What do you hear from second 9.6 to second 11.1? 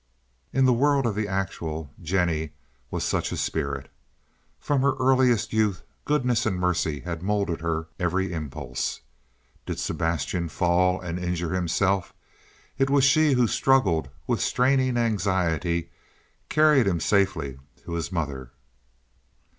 Did Sebastian fall